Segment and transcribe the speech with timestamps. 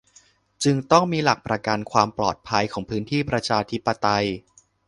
[0.63, 4.25] จึงต้องมีหลักประกันความปลอดภัยของพื้นที่ประชาธิปไตย